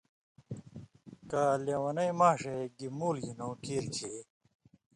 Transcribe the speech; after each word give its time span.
کہ 1.29 1.43
لیونَیں 1.65 2.13
ماݜے 2.19 2.57
گی 2.77 2.87
مُول 2.97 3.17
گھِنؤں 3.25 3.55
کیر 3.63 3.83
کھیں۔ 3.95 4.19